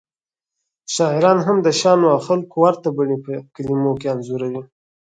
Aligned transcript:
شاعران 0.95 1.39
هم 1.47 1.57
د 1.65 1.67
شیانو 1.79 2.07
او 2.13 2.19
خلکو 2.27 2.55
ورته 2.63 2.87
بڼې 2.97 3.17
په 3.25 3.31
کلمو 3.55 3.91
کې 3.99 4.07
انځوروي 4.13 4.61